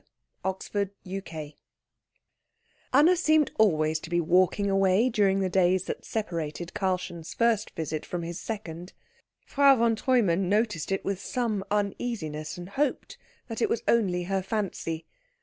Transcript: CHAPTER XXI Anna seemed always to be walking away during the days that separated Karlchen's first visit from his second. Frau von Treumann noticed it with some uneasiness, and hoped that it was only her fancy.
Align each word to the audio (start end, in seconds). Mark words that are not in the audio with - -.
CHAPTER 0.43 0.89
XXI 1.05 1.57
Anna 2.91 3.15
seemed 3.15 3.51
always 3.59 3.99
to 3.99 4.09
be 4.09 4.19
walking 4.19 4.67
away 4.67 5.09
during 5.09 5.41
the 5.41 5.47
days 5.49 5.83
that 5.83 6.05
separated 6.05 6.71
Karlchen's 6.73 7.35
first 7.35 7.69
visit 7.75 8.03
from 8.03 8.23
his 8.23 8.39
second. 8.39 8.93
Frau 9.45 9.75
von 9.75 9.95
Treumann 9.95 10.49
noticed 10.49 10.91
it 10.91 11.05
with 11.05 11.19
some 11.21 11.63
uneasiness, 11.69 12.57
and 12.57 12.69
hoped 12.69 13.19
that 13.47 13.61
it 13.61 13.69
was 13.69 13.83
only 13.87 14.23
her 14.23 14.41
fancy. 14.41 15.05